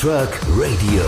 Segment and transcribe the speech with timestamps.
[0.00, 1.02] Truck Radio.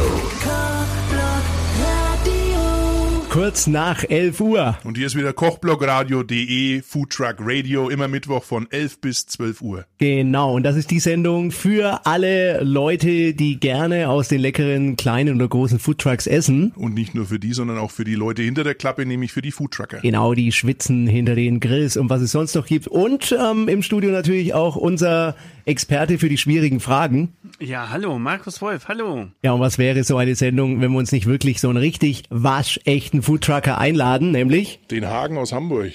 [3.31, 4.77] Kurz nach 11 Uhr.
[4.85, 9.87] Und hier ist wieder kochblogradio.de, Foodtruck Radio, immer Mittwoch von 11 bis 12 Uhr.
[9.97, 15.37] Genau, und das ist die Sendung für alle Leute, die gerne aus den leckeren kleinen
[15.37, 16.73] oder großen Foodtrucks essen.
[16.77, 19.41] Und nicht nur für die, sondern auch für die Leute hinter der Klappe, nämlich für
[19.41, 20.01] die Foodtrucker.
[20.01, 22.89] Genau, die schwitzen hinter den Grills und was es sonst noch gibt.
[22.89, 27.35] Und ähm, im Studio natürlich auch unser Experte für die schwierigen Fragen.
[27.61, 29.29] Ja, hallo, Markus Wolf, hallo.
[29.43, 32.25] Ja, und was wäre so eine Sendung, wenn wir uns nicht wirklich so einen richtig
[32.31, 34.81] waschechten Foodtrucker einladen, nämlich?
[34.91, 35.93] Den Hagen aus Hamburg.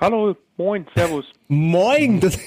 [0.00, 1.24] Hallo, moin, servus.
[1.48, 2.20] Moin!
[2.20, 2.38] Das,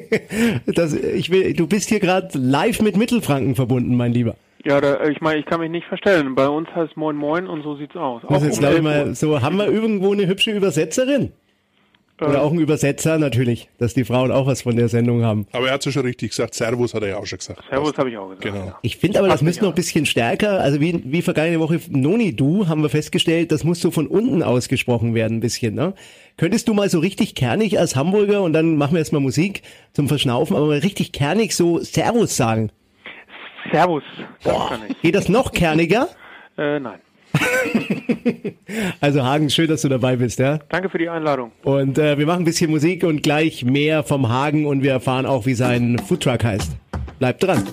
[0.66, 4.36] das, ich will, du bist hier gerade live mit Mittelfranken verbunden, mein Lieber.
[4.64, 6.34] Ja, da, ich meine, ich kann mich nicht verstellen.
[6.34, 8.22] Bei uns heißt Moin Moin und so sieht's aus.
[8.22, 11.32] Das Auch jetzt um glaube ich 11 mal so, haben wir irgendwo eine hübsche Übersetzerin?
[12.18, 15.46] Oder auch ein Übersetzer natürlich, dass die Frauen auch was von der Sendung haben.
[15.52, 16.54] Aber er hat es ja schon richtig gesagt.
[16.54, 17.62] Servus hat er ja auch schon gesagt.
[17.68, 18.42] Servus habe ich auch gesagt.
[18.42, 18.66] Genau.
[18.66, 18.78] Ja.
[18.80, 22.34] Ich finde aber, das müsste noch ein bisschen stärker, also wie, wie vergangene Woche Noni,
[22.34, 25.94] du, haben wir festgestellt, das muss so von unten ausgesprochen werden ein bisschen, ne?
[26.38, 30.08] Könntest du mal so richtig kernig als Hamburger und dann machen wir erstmal Musik zum
[30.08, 32.70] Verschnaufen, aber mal richtig kernig so Servus sagen.
[33.70, 34.04] Servus,
[34.42, 34.54] das
[34.88, 35.02] ich.
[35.02, 36.08] Geht das noch kerniger?
[36.56, 37.00] Äh, nein.
[39.00, 40.58] Also Hagen, schön, dass du dabei bist, ja?
[40.68, 41.52] Danke für die Einladung.
[41.62, 45.26] Und äh, wir machen ein bisschen Musik und gleich mehr vom Hagen und wir erfahren
[45.26, 46.72] auch, wie sein Foodtruck heißt.
[47.18, 47.64] Bleibt dran.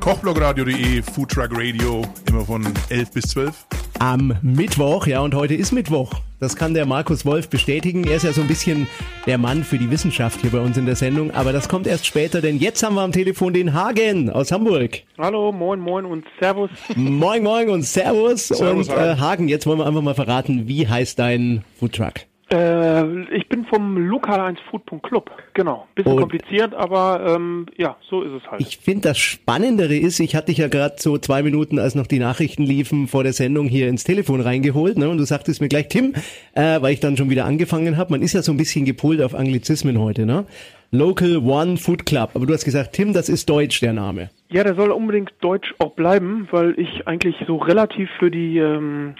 [0.00, 3.66] Kochblogradio.de, Foodtruck Radio, immer von 11 bis 12.
[4.00, 6.12] Am Mittwoch, ja, und heute ist Mittwoch.
[6.42, 8.02] Das kann der Markus Wolf bestätigen.
[8.02, 8.88] Er ist ja so ein bisschen
[9.26, 12.04] der Mann für die Wissenschaft hier bei uns in der Sendung, aber das kommt erst
[12.04, 15.04] später, denn jetzt haben wir am Telefon den Hagen aus Hamburg.
[15.18, 16.70] Hallo, moin, moin und servus.
[16.96, 18.48] Moin, moin und Servus.
[18.48, 22.14] Servus, und äh, Hagen, jetzt wollen wir einfach mal verraten, wie heißt dein Foodtruck?
[22.52, 25.30] Äh, ich bin vom Lokal1food.club.
[25.54, 25.86] Genau.
[25.94, 28.60] Bisschen Und- kompliziert, aber ähm, ja, so ist es halt.
[28.60, 32.06] Ich finde, das Spannendere ist, ich hatte dich ja gerade so zwei Minuten, als noch
[32.06, 34.98] die Nachrichten liefen, vor der Sendung hier ins Telefon reingeholt.
[34.98, 35.08] Ne?
[35.08, 36.12] Und du sagtest mir gleich, Tim,
[36.54, 38.10] äh, weil ich dann schon wieder angefangen habe.
[38.12, 40.26] Man ist ja so ein bisschen gepolt auf Anglizismen heute.
[40.26, 40.44] Ne?
[40.90, 42.30] Local One Food Club.
[42.34, 44.28] Aber du hast gesagt, Tim, das ist Deutsch, der Name.
[44.50, 49.14] Ja, der soll unbedingt deutsch auch bleiben, weil ich eigentlich so relativ für die ähm,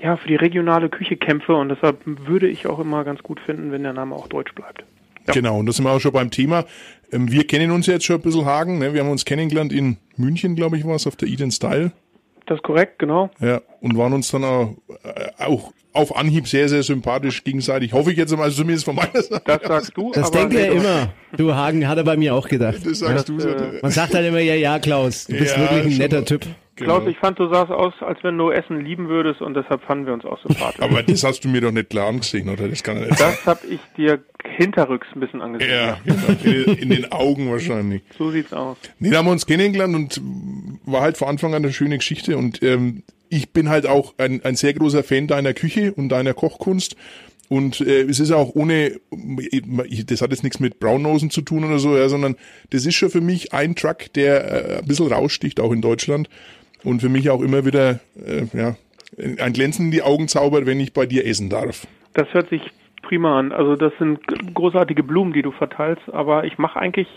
[0.00, 3.72] ja für die regionale Küche kämpfe und deshalb würde ich auch immer ganz gut finden,
[3.72, 4.84] wenn der Name auch deutsch bleibt.
[5.32, 6.64] Genau, und da sind wir auch schon beim Thema.
[7.12, 8.78] Ähm, Wir kennen uns jetzt schon ein bisschen Hagen.
[8.78, 8.94] Ne?
[8.94, 11.90] Wir haben uns kennengelernt in München, glaube ich, war es, auf der Eden Style.
[12.46, 13.30] Das ist korrekt, genau.
[13.40, 17.92] Ja, und waren uns dann auch, äh, auch auf Anhieb sehr, sehr sympathisch gegenseitig.
[17.92, 19.42] Hoffe ich jetzt mal, also zumindest von meiner Seite.
[19.46, 20.12] Das sagst du.
[20.12, 21.12] Das aber denkt er immer.
[21.36, 22.78] Du, Hagen, hat er bei mir auch gedacht.
[22.84, 23.48] Das sagst du so.
[23.48, 26.40] äh, Man sagt halt immer, ja, ja, Klaus, du bist Ja, wirklich ein netter mal.
[26.76, 26.86] Typ.
[26.86, 27.10] Klaus, Genau.
[27.10, 30.12] ich fand, du sahst aus, als wenn du Essen lieben würdest und deshalb fanden wir
[30.12, 30.80] uns auch sympathisch.
[30.82, 32.68] Aber das hast du mir doch nicht klar angesehen, oder?
[32.68, 35.70] Das kann nicht das habe ich dir hinterrücks ein bisschen angesehen.
[35.72, 36.40] Ja, genau.
[36.44, 38.02] in, in den Augen wahrscheinlich.
[38.16, 38.76] So sieht's aus.
[38.98, 40.20] Nee, da haben wir uns kennengelernt und
[40.84, 42.36] war halt von Anfang an eine schöne Geschichte.
[42.36, 46.34] Und ähm, ich bin halt auch ein, ein sehr großer Fan deiner Küche und deiner
[46.34, 46.96] Kochkunst.
[47.48, 51.78] Und äh, es ist auch ohne, das hat jetzt nichts mit Braunnosen zu tun oder
[51.78, 52.34] so, ja, sondern
[52.70, 56.28] das ist schon für mich ein Truck, der äh, ein bisschen raussticht, auch in Deutschland.
[56.84, 58.76] Und für mich auch immer wieder äh, ja,
[59.18, 61.86] ein Glänzen in die Augen zaubert, wenn ich bei dir essen darf.
[62.14, 62.62] Das hört sich
[63.02, 63.52] prima an.
[63.52, 64.20] Also das sind
[64.54, 67.08] großartige Blumen, die du verteilst, aber ich mache eigentlich,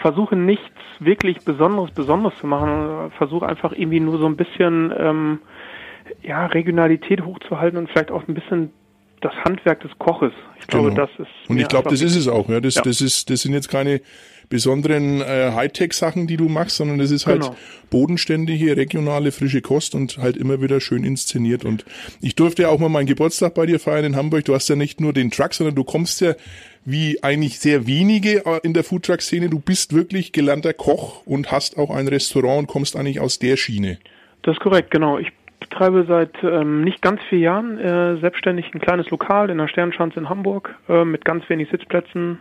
[0.00, 0.64] versuche nichts
[1.00, 5.38] wirklich Besonderes, Besonderes zu machen, versuche einfach irgendwie nur so ein bisschen ähm,
[6.22, 8.70] ja, Regionalität hochzuhalten und vielleicht auch ein bisschen
[9.22, 10.32] das Handwerk des Koches.
[10.60, 11.06] Ich glaube, Genau.
[11.06, 11.50] das ist.
[11.50, 12.48] Und ich glaube, das ist es auch.
[12.48, 12.60] Ja.
[12.60, 12.82] Das, Ja.
[12.82, 14.00] das, ist, das sind jetzt keine
[14.48, 17.56] besonderen äh, Hightech-Sachen, die du machst, sondern das ist halt Genau.
[17.90, 21.64] bodenständige, regionale, frische Kost und halt immer wieder schön inszeniert.
[21.64, 21.84] Und
[22.20, 24.44] ich durfte ja auch mal meinen Geburtstag bei dir feiern in Hamburg.
[24.44, 26.34] Du hast ja nicht nur den Truck, sondern du kommst ja
[26.84, 29.48] wie eigentlich sehr wenige äh, in der Foodtruck-Szene.
[29.48, 33.56] Du bist wirklich gelernter Koch und hast auch ein Restaurant und kommst eigentlich aus der
[33.56, 33.98] Schiene.
[34.42, 35.18] Das ist korrekt, genau.
[35.18, 35.28] Ich
[35.68, 40.20] betreibe seit ähm, nicht ganz vier Jahren äh, selbstständig ein kleines Lokal in der Sternschanze
[40.20, 42.38] in Hamburg äh, mit ganz wenig Sitzplätzen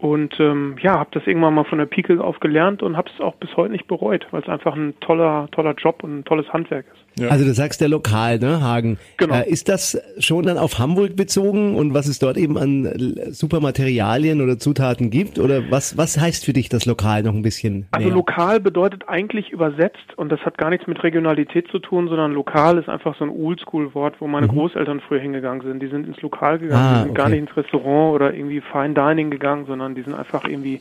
[0.00, 3.20] und ähm, ja, habe das irgendwann mal von der Pike auf gelernt und habe es
[3.20, 6.50] auch bis heute nicht bereut, weil es einfach ein toller, toller Job und ein tolles
[6.52, 7.09] Handwerk ist.
[7.18, 7.28] Ja.
[7.28, 8.98] Also du sagst der Lokal, ne, Hagen.
[9.18, 9.34] Genau.
[9.34, 13.32] Äh, ist das schon dann auf Hamburg bezogen und was es dort eben an äh,
[13.32, 15.38] super Materialien oder Zutaten gibt?
[15.38, 18.14] Oder was, was heißt für dich das Lokal noch ein bisschen Also näher?
[18.16, 22.78] lokal bedeutet eigentlich übersetzt und das hat gar nichts mit Regionalität zu tun, sondern lokal
[22.78, 25.80] ist einfach so ein Oldschool-Wort, wo meine Großeltern früher hingegangen sind.
[25.82, 26.86] Die sind ins Lokal gegangen, Mhm.
[26.90, 27.40] Ah, die sind gar okay.
[27.40, 30.80] nicht ins Restaurant oder irgendwie Fine Dining gegangen, sondern die sind einfach irgendwie,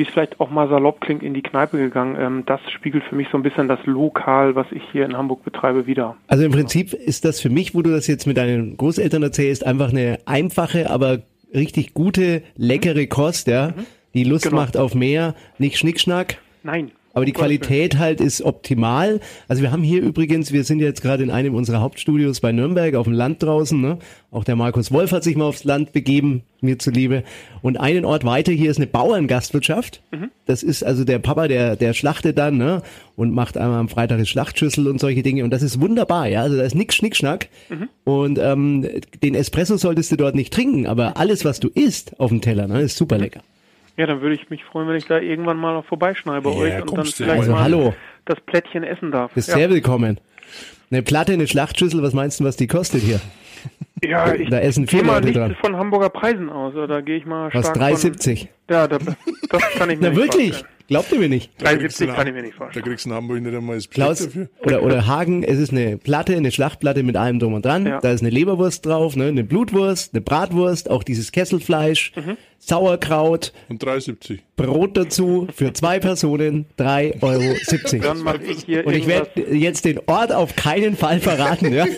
[0.00, 2.16] wie es vielleicht auch mal salopp klingt, in die Kneipe gegangen.
[2.18, 5.44] Ähm, das spiegelt für mich so ein bisschen das Lokal, was ich hier in Hamburg
[5.44, 6.16] betreibe, wieder.
[6.26, 9.66] Also im Prinzip ist das für mich, wo du das jetzt mit deinen Großeltern erzählst,
[9.66, 11.18] einfach eine einfache, aber
[11.54, 13.74] richtig gute, leckere Kost, ja,
[14.14, 14.56] die Lust Genau.
[14.56, 16.38] macht auf mehr, nicht Schnickschnack.
[16.62, 16.92] Nein.
[17.12, 17.32] Aber die.
[17.32, 19.20] Qualität halt ist optimal.
[19.48, 22.94] Also wir haben hier übrigens, wir sind jetzt gerade in einem unserer Hauptstudios bei Nürnberg
[22.94, 23.80] auf dem Land draußen.
[23.80, 23.98] Ne?
[24.30, 27.24] Auch der Markus Wolf hat sich mal aufs Land begeben, mir zuliebe.
[27.62, 30.02] Und einen Ort weiter hier ist eine Bauerngastwirtschaft.
[30.12, 30.30] Mhm.
[30.46, 32.82] Das ist also der Papa, der der schlachtet dann ne?
[33.16, 35.42] und macht einmal am Freitag eine Schlachtschüssel und solche Dinge.
[35.44, 36.42] Und das ist wunderbar, ja.
[36.42, 37.48] Also da ist nix Schnickschnack.
[37.70, 37.88] Mhm.
[38.04, 38.86] Und ähm,
[39.22, 42.68] den Espresso solltest du dort nicht trinken, aber alles, was du isst auf dem Teller,
[42.68, 43.40] ne, ist super lecker.
[44.00, 46.56] Ja, dann würde ich mich freuen, wenn ich da irgendwann mal noch vorbeischneide bei Ja,
[46.56, 47.94] euch und dann vielleicht Also mal hallo.
[48.24, 49.30] das Plättchen essen darf.
[49.34, 49.56] Bist ja.
[49.56, 50.18] sehr willkommen.
[50.90, 53.20] Eine Platte, eine Schlachtschüssel, was meinst du, was die kostet hier?
[54.02, 55.54] ja, ich Da essen gehe vier mal nicht dran.
[55.60, 58.48] von Hamburger Preisen aus, oder da gehe ich mal Was, stark 3,70?
[58.70, 60.48] Ja, da, das kann ich mir Na nicht wirklich?
[60.52, 60.74] vorstellen.
[60.88, 61.52] Glaubt ihr mir nicht?
[61.58, 62.84] Da kriegst du 3,70 in- kann ich mir nicht Da vorstellen.
[62.84, 64.48] kriegst du in Hamburg nicht einmal das Klaus dafür.
[64.64, 67.86] oder, oder Hagen, es ist eine Platte, eine Schlachtplatte mit allem drum und dran.
[67.86, 68.00] Ja.
[68.00, 72.36] Da ist eine Leberwurst drauf, ne, eine Blutwurst, eine Bratwurst, auch dieses Kesselfleisch, Mhm.
[72.58, 74.40] Sauerkraut, Und 3,70.
[74.56, 78.02] Brot dazu für zwei Personen, 3,70 Euro.
[78.02, 81.86] Dann mache ich hier Und ich werde jetzt den Ort auf keinen Fall verraten, ja?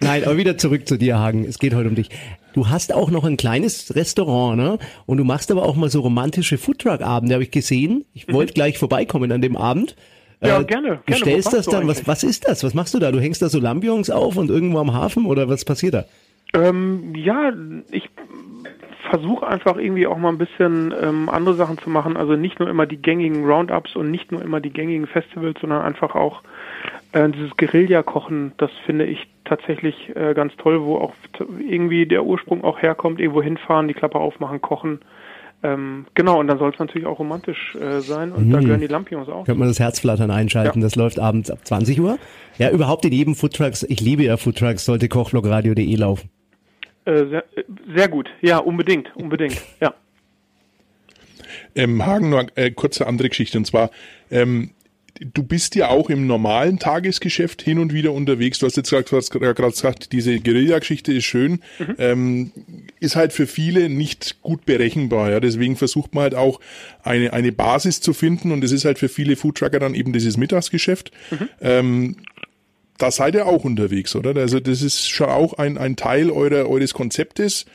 [0.00, 1.44] Nein, aber wieder zurück zu dir, Hagen.
[1.44, 2.08] Es geht heute um dich.
[2.54, 4.78] Du hast auch noch ein kleines Restaurant, ne?
[5.06, 8.04] Und du machst aber auch mal so romantische Foodtruck-Abende, habe ich gesehen.
[8.14, 9.96] Ich wollte gleich vorbeikommen an dem Abend.
[10.40, 10.48] Mhm.
[10.48, 11.20] Ja, Äh, gerne, Du gerne.
[11.20, 12.64] stellst das dann, was, was ist das?
[12.64, 13.12] Was machst du da?
[13.12, 16.04] Du hängst da so Lampions auf und irgendwo am Hafen oder was passiert da?
[16.54, 17.52] Ähm, ja,
[17.92, 18.10] ich
[19.08, 22.16] versuche einfach irgendwie auch mal ein bisschen ähm, andere Sachen zu machen.
[22.16, 25.82] Also nicht nur immer die gängigen Roundups und nicht nur immer die gängigen Festivals, sondern
[25.82, 26.42] einfach auch
[27.12, 28.52] äh, dieses Guerilla-Kochen.
[28.58, 29.26] Das finde ich
[29.56, 31.12] tatsächlich äh, ganz toll, wo auch
[31.68, 35.00] irgendwie der Ursprung auch herkommt, irgendwo hinfahren, die Klappe aufmachen, kochen.
[35.62, 38.88] Ähm, genau, und dann soll es natürlich auch romantisch äh, sein und da gehören die
[38.88, 39.44] Lampions auch.
[39.44, 40.80] Könnte man das Herzflattern einschalten.
[40.80, 40.86] Ja.
[40.86, 42.18] Das läuft abends ab 20 Uhr.
[42.58, 46.30] Ja, überhaupt in jedem Foodtrucks, ich liebe ja Foodtrucks, sollte kochblogradio.de laufen.
[47.04, 47.64] Äh, sehr, äh,
[47.94, 49.94] sehr gut, ja, unbedingt, unbedingt, ja.
[51.74, 53.58] Ähm, Hagen, nur äh, kurze andere Geschichte.
[53.58, 53.90] Und zwar,
[54.30, 54.70] ähm,
[55.32, 58.58] du bist ja auch im normalen Tagesgeschäft hin und wieder unterwegs.
[58.58, 61.60] Du hast jetzt gerade gerade gesagt, diese Guerilla-Geschichte ist schön.
[61.98, 62.52] Ähm,
[63.00, 65.30] ist halt für viele nicht gut berechenbar.
[65.30, 65.40] Ja?
[65.40, 66.60] Deswegen versucht man halt auch
[67.02, 68.52] eine, eine Basis zu finden.
[68.52, 71.10] Und es ist halt für viele Foodtrucker dann eben dieses Mittagsgeschäft.
[71.60, 72.16] Ähm,
[72.98, 74.36] da seid ihr auch unterwegs, oder?
[74.36, 77.66] Also das ist schon auch ein, ein Teil eurer, eures Konzeptes.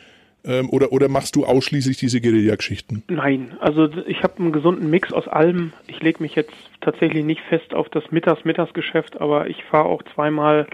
[0.47, 3.03] Ähm, oder, oder machst du ausschließlich diese Guerilla-Geschichten?
[3.09, 5.73] Nein, also ich habe einen gesunden Mix aus allem.
[5.87, 10.67] Ich lege mich jetzt tatsächlich nicht fest auf das Mittags-Mittagsgeschäft, aber ich fahre auch zweimal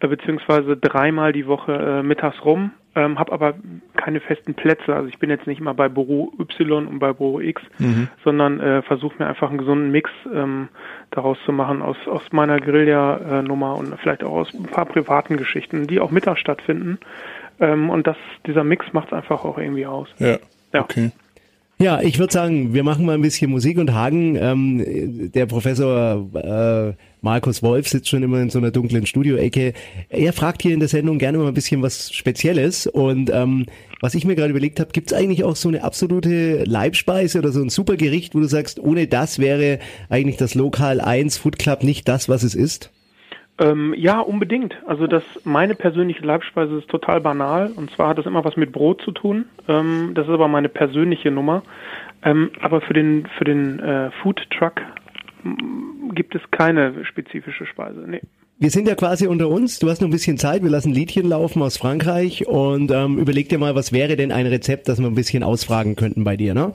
[0.00, 3.54] äh, beziehungsweise dreimal die Woche äh, mittags rum, ähm, habe aber
[3.96, 4.94] keine festen Plätze.
[4.94, 7.60] Also ich bin jetzt nicht immer bei Büro Y und bei Büro X,
[8.22, 10.68] sondern äh, versuche mir einfach einen gesunden Mix ähm,
[11.10, 15.88] daraus zu machen aus, aus meiner Guerilla-Nummer und vielleicht auch aus ein paar privaten Geschichten,
[15.88, 16.98] die auch mittags stattfinden.
[17.60, 18.16] Ähm, und das,
[18.46, 20.08] dieser Mix macht es einfach auch irgendwie aus.
[20.18, 20.38] Ja.
[20.72, 20.82] Ja.
[20.82, 21.10] Okay.
[21.80, 26.26] Ja, ich würde sagen, wir machen mal ein bisschen Musik und Hagen, ähm, der Professor
[26.34, 29.74] äh, Markus Wolf sitzt schon immer in so einer dunklen Studioecke.
[30.08, 33.66] Er fragt hier in der Sendung gerne mal ein bisschen was Spezielles und ähm,
[34.00, 37.52] was ich mir gerade überlegt habe, gibt es eigentlich auch so eine absolute Leibspeise oder
[37.52, 41.60] so ein super Gericht, wo du sagst, ohne das wäre eigentlich das Lokal 1 Food
[41.60, 42.90] Club nicht das, was es ist?
[43.60, 44.76] Ähm, ja, unbedingt.
[44.86, 48.72] Also das meine persönliche Leibspeise ist total banal und zwar hat das immer was mit
[48.72, 49.46] Brot zu tun.
[49.66, 51.62] Ähm, das ist aber meine persönliche Nummer.
[52.22, 54.80] Ähm, aber für den für den äh, Food Truck
[56.14, 58.04] gibt es keine spezifische Speise.
[58.06, 58.20] Nee.
[58.60, 59.78] Wir sind ja quasi unter uns.
[59.78, 60.62] Du hast noch ein bisschen Zeit.
[60.62, 64.46] Wir lassen Liedchen laufen aus Frankreich und ähm, überleg dir mal, was wäre denn ein
[64.46, 66.72] Rezept, das wir ein bisschen ausfragen könnten bei dir, ne?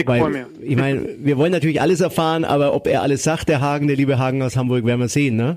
[0.00, 0.42] Ich freue mich.
[0.62, 3.96] ich meine, wir wollen natürlich alles erfahren, aber ob er alles sagt, der Hagen, der
[3.96, 5.56] liebe Hagen aus Hamburg, werden wir sehen, ne?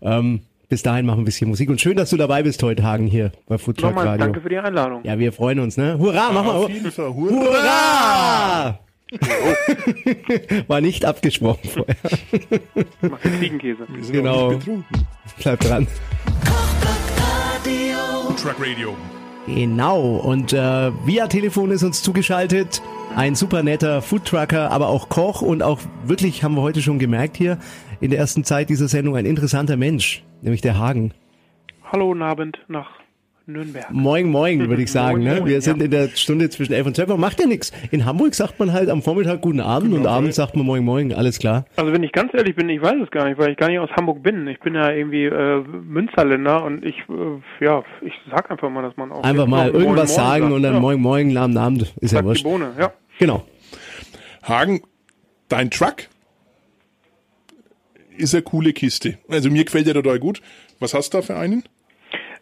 [0.00, 1.68] Ähm, bis dahin machen wir ein bisschen Musik.
[1.68, 4.24] Und schön, dass du dabei bist heute, Hagen, hier bei Food Truck Nochmal Radio.
[4.26, 5.00] danke für die Einladung.
[5.04, 5.98] Ja, wir freuen uns, ne?
[5.98, 6.50] Hurra, mach mal.
[6.52, 7.12] Auf jeden Fall.
[7.14, 7.38] Hurra!
[7.42, 8.78] Hurra!
[10.68, 11.96] War nicht abgesprochen vorher.
[13.02, 13.86] Mach den Ziegenkäse.
[13.88, 14.54] Wir Genau.
[15.42, 15.86] Bleib dran.
[18.42, 18.96] Truck Radio.
[19.46, 22.80] Genau, und äh, via Telefon ist uns zugeschaltet
[23.16, 27.36] ein super netter Foodtrucker, aber auch Koch und auch wirklich, haben wir heute schon gemerkt
[27.36, 27.58] hier,
[28.00, 31.12] in der ersten Zeit dieser Sendung ein interessanter Mensch, nämlich der Hagen.
[31.90, 33.01] Hallo, guten Abend nach
[33.46, 33.90] Nürnberg.
[33.90, 35.18] Moin, moin, würde ich sagen.
[35.18, 35.34] Moin, ne?
[35.40, 35.60] moin, Wir ja.
[35.60, 37.18] sind in der Stunde zwischen 11 und 12 Uhr.
[37.18, 37.72] Macht ja nichts.
[37.90, 41.12] In Hamburg sagt man halt am Vormittag guten Abend und abends sagt man moin, moin,
[41.12, 41.64] alles klar.
[41.76, 43.78] Also wenn ich ganz ehrlich bin, ich weiß es gar nicht, weil ich gar nicht
[43.78, 44.46] aus Hamburg bin.
[44.48, 48.96] Ich bin ja irgendwie äh, Münsterländer und ich, äh, ja, ich sag einfach mal, dass
[48.96, 50.54] man auch Einfach mal irgendwas Moin sagen sagt.
[50.54, 50.80] und dann ja.
[50.80, 51.82] moin, moin, guten Abend.
[51.82, 52.44] Ist ja Sagt die wurscht.
[52.44, 52.92] Bohne, ja.
[53.18, 53.44] Genau.
[54.42, 54.82] Hagen,
[55.48, 56.08] dein Truck
[58.16, 59.18] ist eine coole Kiste.
[59.28, 60.42] Also mir gefällt der total gut.
[60.80, 61.64] Was hast du da für einen?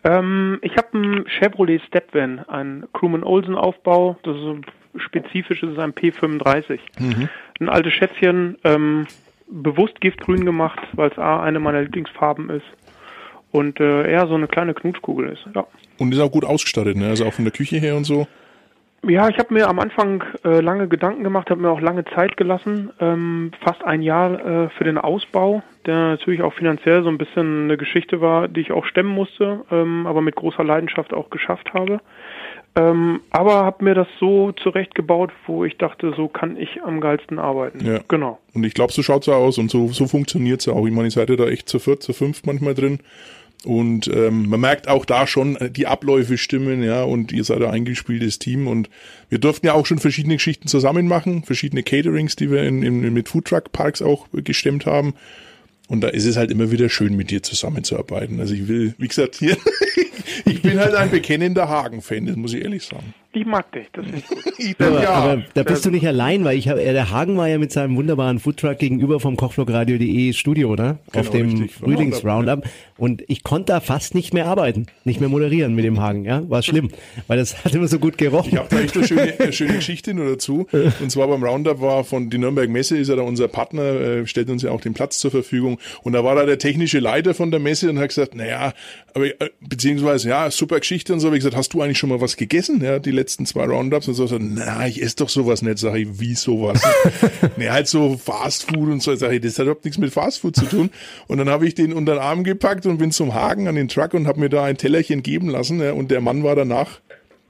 [0.04, 4.18] Ähm, ich habe einen Chevrolet Stepvan, einen Crewman Olsen Aufbau.
[4.22, 4.58] Das ist so
[4.96, 6.78] spezifisch, das ist ein P35.
[6.98, 7.28] Mhm.
[7.60, 9.06] Ein altes Schätzchen, ähm,
[9.48, 12.66] bewusst giftgrün gemacht, weil es A, eine meiner Lieblingsfarben ist
[13.52, 15.44] und äh, eher so eine kleine Knutschkugel ist.
[15.54, 15.66] Ja.
[15.98, 17.08] Und ist auch gut ausgestattet, ne?
[17.08, 18.26] Also auch von der Küche her und so.
[19.08, 22.36] Ja, ich habe mir am Anfang äh, lange Gedanken gemacht, habe mir auch lange Zeit
[22.36, 27.16] gelassen, ähm, fast ein Jahr äh, für den Ausbau, der natürlich auch finanziell so ein
[27.16, 31.30] bisschen eine Geschichte war, die ich auch stemmen musste, ähm, aber mit großer Leidenschaft auch
[31.30, 32.00] geschafft habe.
[32.76, 37.38] Ähm, aber habe mir das so zurechtgebaut, wo ich dachte, so kann ich am geilsten
[37.38, 37.84] arbeiten.
[37.84, 38.00] Ja.
[38.06, 38.38] Genau.
[38.54, 40.86] Und ich glaube, so schaut's ja aus und so, so funktioniert's ja auch.
[40.86, 43.00] Ich meine, ihr seid ja da echt zu viert, zu fünf manchmal drin.
[43.64, 47.58] Und ähm, man merkt auch da schon, äh, die Abläufe stimmen, ja, und ihr seid
[47.62, 48.66] ein eingespieltes Team.
[48.66, 48.88] Und
[49.28, 53.12] wir durften ja auch schon verschiedene Geschichten zusammen machen, verschiedene Caterings, die wir in, in,
[53.12, 55.14] mit Foodtruck Parks auch gestemmt haben.
[55.88, 58.40] Und da ist es halt immer wieder schön, mit dir zusammenzuarbeiten.
[58.40, 59.56] Also ich will, wie gesagt, hier,
[60.44, 63.14] ich bin halt ein bekennender Hagen-Fan, das muss ich ehrlich sagen.
[63.32, 64.80] Ich mag dich, das ist gut.
[64.80, 65.10] aber, ja.
[65.10, 67.94] aber da bist du nicht allein, weil ich habe, der Hagen war ja mit seinem
[67.96, 70.98] wunderbaren Foodtruck gegenüber vom Kochblockradio.de Studio, oder?
[71.12, 72.64] Genau, Auf dem Frühlings-Roundup.
[72.96, 76.42] Und ich konnte da fast nicht mehr arbeiten, nicht mehr moderieren mit dem Hagen, ja?
[76.50, 76.90] War schlimm,
[77.28, 78.50] weil das hat immer so gut gerochen.
[78.52, 80.66] Ich habe da echt eine schöne, eine schöne Geschichte nur dazu.
[81.00, 84.26] Und zwar beim Roundup war von die Nürnberg Messe, ist er da unser Partner, äh,
[84.26, 85.78] stellt uns ja auch den Platz zur Verfügung.
[86.02, 88.72] Und da war da der technische Leiter von der Messe und hat gesagt, naja,
[89.14, 91.32] aber, äh, beziehungsweise, ja, super Geschichte und so.
[91.32, 94.06] Ich gesagt, hast du eigentlich schon mal was gegessen, ja, die letzten zwei Roundups?
[94.06, 95.78] Und so, so na, ich esse doch sowas nicht.
[95.78, 96.80] Sag ich, wie sowas?
[97.56, 99.12] ne, halt so Fast Food und so.
[99.16, 100.90] Sag ich, das hat überhaupt nichts mit Fast Food zu tun.
[101.26, 103.88] Und dann habe ich den unter den Arm gepackt und bin zum Hagen an den
[103.88, 105.80] Truck und habe mir da ein Tellerchen geben lassen.
[105.80, 107.00] Ja, und der Mann war danach,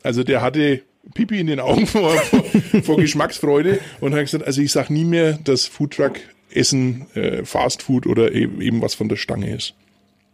[0.02, 0.80] also der hatte
[1.12, 2.44] Pipi in den Augen vor, vor,
[2.82, 6.14] vor Geschmacksfreude und hat gesagt, also ich sag nie mehr, dass Foodtruck
[6.50, 9.74] Essen, äh, Fast Food oder eben, eben was von der Stange ist.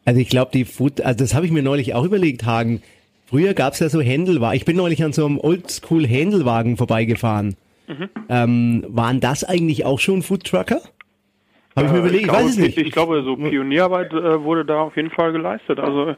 [0.06, 2.80] Also ich glaube, die Food, also das habe ich mir neulich auch überlegt, Hagen.
[3.26, 4.56] Früher gab's ja so Händelwagen.
[4.56, 7.56] Ich bin neulich an so einem Oldschool-Händelwagen vorbeigefahren.
[7.88, 8.08] Mhm.
[8.28, 10.80] Ähm, waren das eigentlich auch schon Foodtrucker?
[11.74, 12.78] Habe ich mir überlegt, ich, ich weiß es nicht.
[12.78, 15.80] Ich glaube, so Pionierarbeit äh, wurde da auf jeden Fall geleistet.
[15.80, 16.14] Also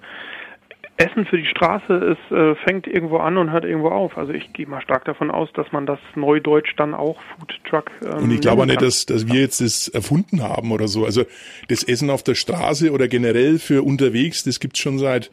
[0.99, 4.19] Essen für die Straße ist, äh, fängt irgendwo an und hört irgendwo auf.
[4.19, 7.90] Also ich gehe mal stark davon aus, dass man das Neudeutsch dann auch Food Truck.
[8.05, 11.05] Ähm, und ich glaube nicht, dass, dass wir jetzt das erfunden haben oder so.
[11.05, 11.25] Also
[11.69, 15.31] das Essen auf der Straße oder generell für unterwegs, das gibt's schon seit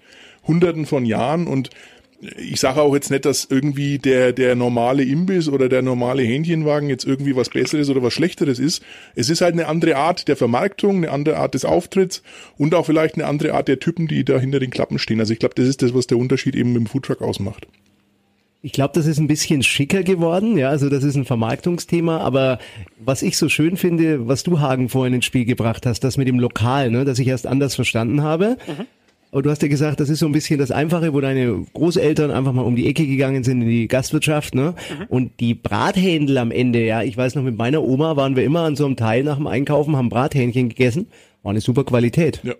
[0.48, 1.72] Hunderten von Jahren und
[2.22, 6.90] ich sage auch jetzt nicht, dass irgendwie der, der normale Imbiss oder der normale Hähnchenwagen
[6.90, 8.84] jetzt irgendwie was Besseres oder was Schlechteres ist.
[9.16, 12.24] Es ist halt eine andere Art der Vermarktung, eine andere Art des Auftritts
[12.58, 15.20] und auch vielleicht eine andere Art der Typen, die da hinter den Klappen stehen.
[15.20, 17.68] Also ich glaube, das ist das, was der Unterschied eben mit dem Foodtruck ausmacht.
[18.62, 22.58] Ich glaube, das ist ein bisschen schicker geworden, ja, also das ist ein Vermarktungsthema, aber
[22.98, 26.28] was ich so schön finde, was du Hagen vorhin ins Spiel gebracht hast, das mit
[26.28, 28.58] dem Lokal, ne, das ich erst anders verstanden habe.
[28.66, 28.88] Mhm.
[29.36, 32.32] Aber du hast ja gesagt, das ist so ein bisschen das Einfache, wo deine Großeltern
[32.32, 34.76] einfach mal um die Ecke gegangen sind in die Gastwirtschaft, ne?
[34.98, 35.06] Mhm.
[35.10, 38.62] Und die Brathändel am Ende, ja, ich weiß noch, mit meiner Oma waren wir immer
[38.62, 41.08] an so einem Teil nach dem Einkaufen, haben Brathähnchen gegessen.
[41.44, 42.40] War eine super Qualität.
[42.44, 42.54] Ja.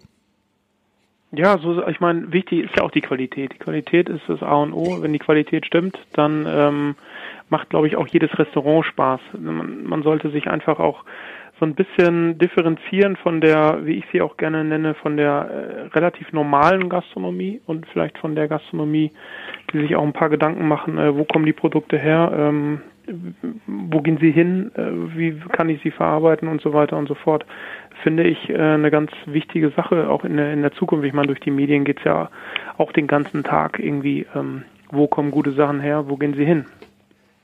[1.32, 3.54] Ja, so, ich meine, wichtig ist ja auch die Qualität.
[3.54, 5.02] Die Qualität ist das A und O.
[5.02, 6.96] Wenn die Qualität stimmt, dann ähm,
[7.50, 9.22] macht, glaube ich, auch jedes Restaurant Spaß.
[9.40, 11.06] Man, man sollte sich einfach auch
[11.60, 15.88] so ein bisschen differenzieren von der, wie ich sie auch gerne nenne, von der äh,
[15.96, 19.12] relativ normalen Gastronomie und vielleicht von der Gastronomie,
[19.72, 22.82] die sich auch ein paar Gedanken machen, äh, wo kommen die Produkte her, ähm,
[23.68, 27.16] wo gehen sie hin, äh, wie kann ich sie verarbeiten und so weiter und so
[27.16, 27.46] fort,
[28.04, 31.06] finde ich äh, eine ganz wichtige Sache, auch in der, in der Zukunft.
[31.06, 32.30] Ich meine, durch die Medien geht's ja
[32.78, 36.66] auch den ganzen Tag irgendwie, ähm, wo kommen gute Sachen her, wo gehen sie hin.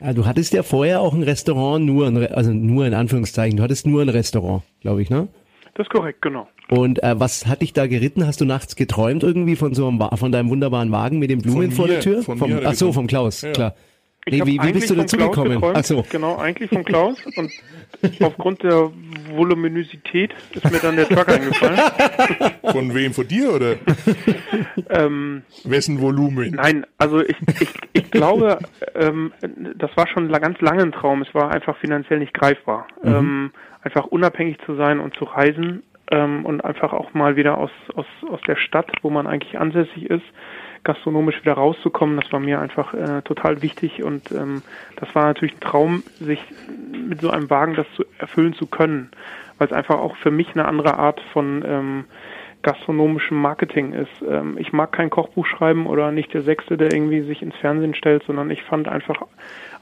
[0.02, 3.64] Ja, du hattest ja vorher auch ein Restaurant, nur ein, also nur in Anführungszeichen, du
[3.64, 5.28] hattest nur ein Restaurant, glaube ich, ne?
[5.76, 6.48] Das ist korrekt, genau.
[6.70, 8.26] Und äh, was hat dich da geritten?
[8.26, 11.72] Hast du nachts geträumt irgendwie von so einem von deinem wunderbaren Wagen mit den Blumen
[11.72, 12.24] vor der Tür?
[12.24, 13.52] Von vom, mir ach so, vom Klaus, ja.
[13.52, 13.76] klar.
[14.30, 15.60] Nee, wie, wie bist du dazu gekommen?
[15.74, 16.06] Ach so.
[16.12, 17.52] Genau, eigentlich von Klaus und
[18.22, 18.92] aufgrund der
[19.32, 21.80] Voluminosität ist mir dann der Truck eingefallen.
[22.72, 23.14] Von wem?
[23.14, 23.76] Von dir oder?
[24.90, 26.52] ähm, Wessen Volumen?
[26.52, 28.60] Nein, also ich, ich, ich glaube,
[28.94, 29.34] ähm,
[29.76, 31.24] das war schon ganz lange ein Traum.
[31.24, 32.88] Es war einfach finanziell nicht greifbar.
[33.04, 33.14] Mhm.
[33.14, 33.52] Ähm,
[33.82, 38.06] einfach unabhängig zu sein und zu reisen ähm, und einfach auch mal wieder aus, aus,
[38.30, 40.26] aus der Stadt, wo man eigentlich ansässig ist,
[40.84, 44.62] gastronomisch wieder rauszukommen, das war mir einfach äh, total wichtig und ähm,
[44.98, 46.40] das war natürlich ein Traum, sich
[47.08, 49.10] mit so einem Wagen das zu erfüllen zu können,
[49.58, 52.06] weil es einfach auch für mich eine andere Art von ähm,
[52.62, 54.12] gastronomischen Marketing ist.
[54.28, 57.96] Ähm, ich mag kein Kochbuch schreiben oder nicht der Sechste, der irgendwie sich ins Fernsehen
[57.96, 59.22] stellt, sondern ich fand einfach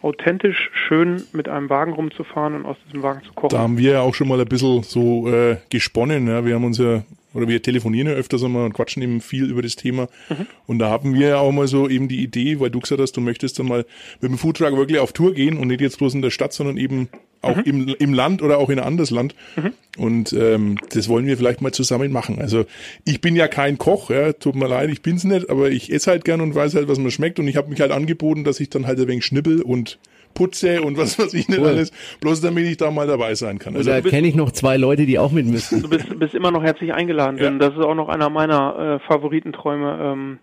[0.01, 3.49] authentisch schön, mit einem Wagen rumzufahren und aus diesem Wagen zu kochen.
[3.49, 6.27] Da haben wir ja auch schon mal ein bisschen so äh, gesponnen.
[6.27, 6.45] Ja.
[6.45, 7.03] Wir haben uns ja,
[7.39, 10.07] oder wir telefonieren ja öfters einmal und quatschen eben viel über das Thema.
[10.29, 10.47] Mhm.
[10.67, 13.13] Und da haben wir ja auch mal so eben die Idee, weil du gesagt hast,
[13.13, 13.85] du möchtest dann mal
[14.21, 16.77] mit dem Foodtruck wirklich auf Tour gehen und nicht jetzt bloß in der Stadt, sondern
[16.77, 17.09] eben
[17.41, 17.63] auch mhm.
[17.63, 19.35] im, im Land oder auch in ein anderes Land.
[19.55, 19.73] Mhm.
[19.97, 22.39] Und ähm, das wollen wir vielleicht mal zusammen machen.
[22.39, 22.65] Also
[23.05, 26.11] ich bin ja kein Koch, ja, tut mir leid, ich bin's nicht, aber ich esse
[26.11, 27.39] halt gern und weiß halt, was mir schmeckt.
[27.39, 29.99] Und ich habe mich halt angeboten, dass ich dann halt ein wenig schnippel und
[30.33, 31.67] putze und was weiß ich nicht cool.
[31.67, 33.75] alles, bloß damit ich da mal dabei sein kann.
[33.75, 35.81] Also da kenne ich noch zwei Leute, die auch mit müssen.
[35.81, 37.45] Du bist, bist immer noch herzlich eingeladen, ja.
[37.45, 39.99] denn das ist auch noch einer meiner äh, Favoritenträume.
[40.01, 40.39] Ähm,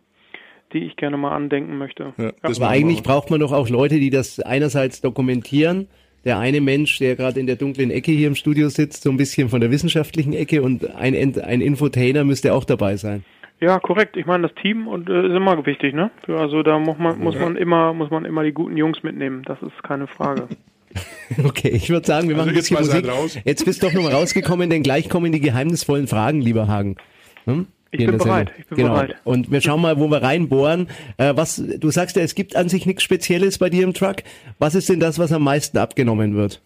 [0.73, 2.12] die ich gerne mal andenken möchte.
[2.19, 5.87] Ja, Aber eigentlich braucht man doch auch Leute, die das einerseits dokumentieren,
[6.25, 9.16] der eine Mensch, der gerade in der dunklen Ecke hier im Studio sitzt, so ein
[9.16, 13.25] bisschen von der wissenschaftlichen Ecke und ein, ein Infotainer müsste auch dabei sein.
[13.60, 14.16] Ja, korrekt.
[14.16, 16.10] Ich meine, das Team und äh, ist immer wichtig, ne?
[16.28, 19.42] Also da muss man muss man immer muss man immer die guten Jungs mitnehmen.
[19.46, 20.48] Das ist keine Frage.
[21.44, 23.42] Okay, ich würde sagen, wir also machen ein bisschen Musik.
[23.44, 26.96] Jetzt bist du doch nochmal rausgekommen, denn gleich kommen die geheimnisvollen Fragen, lieber Hagen.
[27.44, 27.66] Hm?
[27.90, 28.52] Ich bin bereit.
[28.58, 28.94] Ich bin genau.
[28.94, 29.16] bereit.
[29.25, 30.88] Und wir schauen mal, wo wir reinbohren.
[31.18, 34.16] Äh, was, du sagst ja, es gibt an sich nichts Spezielles bei dir im Truck.
[34.58, 36.62] Was ist denn das, was am meisten abgenommen wird?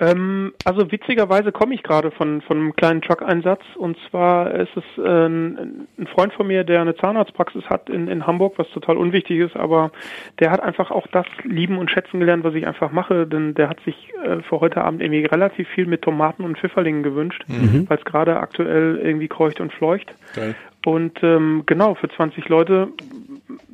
[0.00, 4.84] Ähm, also witzigerweise komme ich gerade von, von einem kleinen Truck-Einsatz und zwar ist es
[4.98, 8.96] äh, ein, ein Freund von mir, der eine Zahnarztpraxis hat in, in Hamburg, was total
[8.96, 9.92] unwichtig ist, aber
[10.40, 13.68] der hat einfach auch das lieben und schätzen gelernt, was ich einfach mache, denn der
[13.68, 17.88] hat sich äh, für heute Abend irgendwie relativ viel mit Tomaten und Pfifferlingen gewünscht, mhm.
[17.88, 20.12] weil es gerade aktuell irgendwie kreucht und fleucht.
[20.34, 20.56] Geil.
[20.84, 22.88] Und ähm, genau, für 20 Leute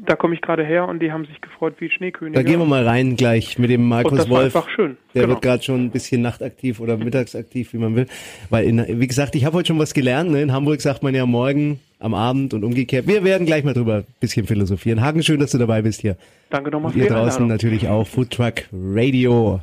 [0.07, 2.37] da komme ich gerade her und die haben sich gefreut wie Schneekönige.
[2.37, 4.54] Da gehen wir mal rein gleich mit dem Markus das Wolf.
[4.54, 4.97] War einfach schön.
[5.14, 5.35] Der genau.
[5.35, 8.07] wird gerade schon ein bisschen nachtaktiv oder mittagsaktiv, wie man will.
[8.49, 10.30] Weil, in, wie gesagt, ich habe heute schon was gelernt.
[10.30, 10.42] Ne?
[10.42, 13.07] In Hamburg sagt man ja morgen am Abend und umgekehrt.
[13.07, 15.02] Wir werden gleich mal drüber ein bisschen philosophieren.
[15.02, 16.16] Hagen, schön, dass du dabei bist hier.
[16.49, 19.61] Danke nochmal für Ihr draußen natürlich auch Food Truck Radio.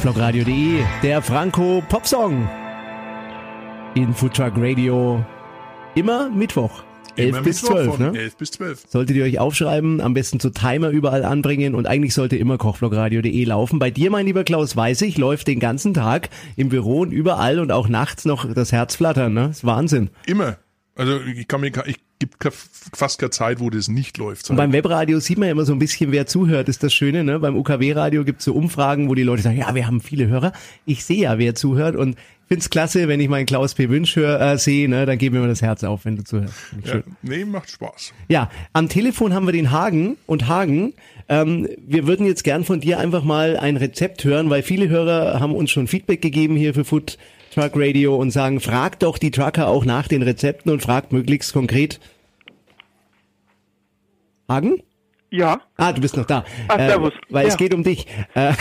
[0.00, 2.48] Kochblogradio.de, der Franco Popsong.
[3.94, 5.22] In Foodtruck Radio.
[5.94, 6.84] Immer Mittwoch.
[7.16, 8.12] 11 bis 12, ne?
[8.16, 8.84] 11 bis 12.
[8.88, 13.44] Solltet ihr euch aufschreiben, am besten zu Timer überall anbringen und eigentlich sollte immer kochblogradio.de
[13.44, 13.78] laufen.
[13.78, 17.58] Bei dir, mein lieber Klaus, weiß ich, läuft den ganzen Tag im Büro und überall
[17.58, 19.48] und auch nachts noch das Herz flattern, ne?
[19.48, 20.08] Das ist Wahnsinn.
[20.24, 20.56] Immer.
[20.94, 22.36] Also ich kann mir, ich gibt
[22.92, 24.48] fast keine Zeit, wo das nicht läuft.
[24.50, 27.24] Und beim Webradio sieht man ja immer so ein bisschen, wer zuhört, ist das Schöne.
[27.24, 27.40] Ne?
[27.40, 30.52] Beim UKW-Radio gibt es so Umfragen, wo die Leute sagen, ja, wir haben viele Hörer.
[30.86, 33.88] Ich sehe ja, wer zuhört und finde es klasse, wenn ich meinen Klaus P.
[33.88, 35.06] Wünsch hör, äh, sehe, ne?
[35.06, 36.54] dann geht mir immer das Herz auf, wenn du zuhörst.
[36.84, 38.12] Ja, nee, macht Spaß.
[38.28, 40.92] Ja, am Telefon haben wir den Hagen und Hagen,
[41.28, 45.38] ähm, wir würden jetzt gern von dir einfach mal ein Rezept hören, weil viele Hörer
[45.38, 47.18] haben uns schon Feedback gegeben hier für Food
[47.52, 51.52] Truck Radio und sagen, fragt doch die Trucker auch nach den Rezepten und fragt möglichst
[51.52, 51.98] konkret.
[54.48, 54.82] Hagen?
[55.30, 55.60] Ja.
[55.76, 56.44] Ah, du bist noch da.
[56.68, 57.12] Ah, servus.
[57.12, 57.48] Äh, weil ja.
[57.48, 58.06] es geht um dich.
[58.34, 58.52] Äh,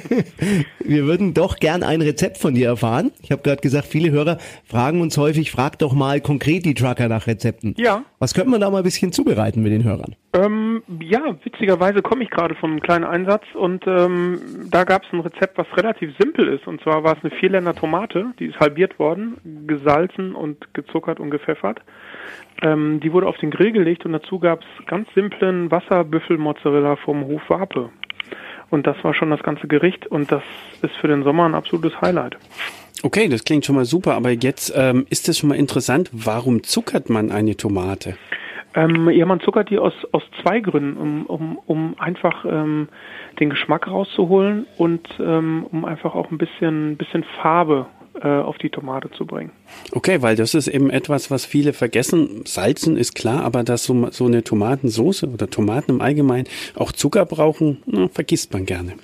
[0.80, 3.12] wir würden doch gern ein Rezept von dir erfahren.
[3.22, 7.08] Ich habe gerade gesagt, viele Hörer fragen uns häufig, frag doch mal konkret die Trucker
[7.08, 7.74] nach Rezepten.
[7.78, 8.04] Ja.
[8.18, 10.16] Was könnte man da mal ein bisschen zubereiten mit den Hörern?
[10.34, 15.12] Ähm, ja, witzigerweise komme ich gerade von einem kleinen Einsatz und ähm, da gab es
[15.12, 16.66] ein Rezept, was relativ simpel ist.
[16.66, 21.30] Und zwar war es eine Vierländer Tomate, die ist halbiert worden, gesalzen und gezuckert und
[21.30, 21.80] gepfeffert.
[22.60, 27.24] Ähm, die wurde auf den Grill gelegt und dazu gab es ganz simplen Wasserbüffelmozzarella vom
[27.26, 27.90] Hof Wape.
[28.70, 30.42] Und das war schon das ganze Gericht und das
[30.82, 32.36] ist für den Sommer ein absolutes Highlight.
[33.02, 36.62] Okay, das klingt schon mal super, aber jetzt ähm, ist es schon mal interessant, warum
[36.62, 38.16] zuckert man eine Tomate?
[38.74, 42.88] Ähm, ja, man zuckert die aus, aus zwei Gründen, um, um, um einfach ähm,
[43.38, 47.86] den Geschmack rauszuholen und ähm, um einfach auch ein bisschen, bisschen Farbe
[48.20, 49.50] auf die Tomate zu bringen.
[49.92, 52.42] Okay, weil das ist eben etwas, was viele vergessen.
[52.44, 57.26] Salzen ist klar, aber dass so, so eine Tomatensauce oder Tomaten im Allgemeinen auch Zucker
[57.26, 58.94] brauchen, na, vergisst man gerne.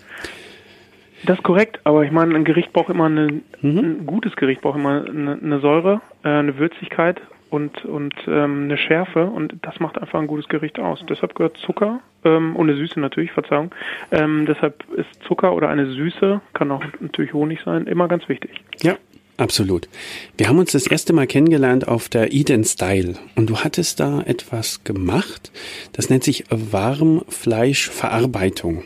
[1.24, 3.78] Das ist korrekt, aber ich meine, ein Gericht braucht immer eine, mhm.
[3.78, 8.76] ein gutes Gericht braucht immer eine, eine Säure, äh, eine Würzigkeit und, und ähm, eine
[8.76, 11.04] Schärfe und das macht einfach ein gutes Gericht aus.
[11.08, 13.70] Deshalb gehört Zucker ähm, und eine Süße natürlich, Verzeihung.
[14.11, 18.50] Ähm, deshalb ist Zucker oder eine Süße, kann auch natürlich Honig sein, immer ganz wichtig.
[18.82, 18.96] Ja,
[19.38, 19.88] Absolut.
[20.37, 24.20] Wir haben uns das erste Mal kennengelernt auf der Eden Style und du hattest da
[24.22, 25.52] etwas gemacht,
[25.92, 28.82] das nennt sich Warmfleischverarbeitung.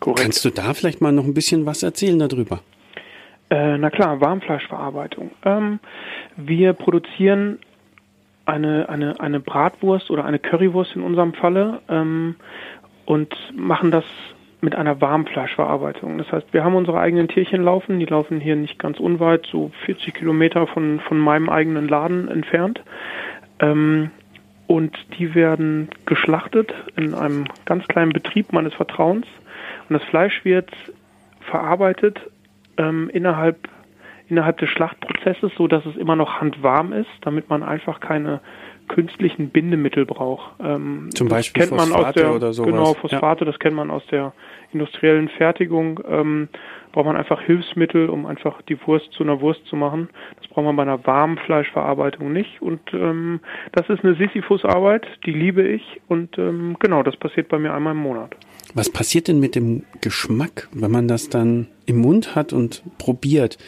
[0.00, 0.22] Korrekt.
[0.22, 2.60] Kannst du da vielleicht mal noch ein bisschen was erzählen darüber?
[3.50, 5.30] Äh, na klar, Warmfleischverarbeitung.
[5.44, 5.78] Ähm,
[6.38, 7.58] wir produzieren
[8.46, 11.80] eine, eine, eine Bratwurst oder eine Currywurst in unserem Falle.
[11.88, 12.36] Ähm,
[13.04, 14.04] und machen das
[14.60, 16.18] mit einer Warmfleischverarbeitung.
[16.18, 19.72] Das heißt, wir haben unsere eigenen Tierchen laufen, die laufen hier nicht ganz unweit, so
[19.84, 22.80] 40 Kilometer von, von meinem eigenen Laden entfernt.
[23.58, 24.10] Ähm,
[24.68, 29.26] und die werden geschlachtet in einem ganz kleinen Betrieb meines Vertrauens.
[29.88, 30.70] Und das Fleisch wird
[31.40, 32.20] verarbeitet
[32.78, 33.68] ähm, innerhalb
[34.28, 38.40] innerhalb des Schlachtprozesses, so dass es immer noch handwarm ist, damit man einfach keine
[38.88, 40.52] künstlichen Bindemittel braucht.
[40.60, 42.70] Ähm, Zum Beispiel kennt man aus der, oder sowas.
[42.70, 43.50] Genau, Phosphate, ja.
[43.50, 44.32] das kennt man aus der
[44.72, 46.00] industriellen Fertigung.
[46.08, 46.48] Ähm,
[46.92, 50.10] braucht man einfach Hilfsmittel, um einfach die Wurst zu einer Wurst zu machen.
[50.38, 52.60] Das braucht man bei einer warmen Fleischverarbeitung nicht.
[52.60, 53.40] Und ähm,
[53.72, 56.00] das ist eine Sisyphus-Arbeit, die liebe ich.
[56.08, 58.36] Und ähm, genau, das passiert bei mir einmal im Monat.
[58.74, 63.58] Was passiert denn mit dem Geschmack, wenn man das dann im Mund hat und probiert?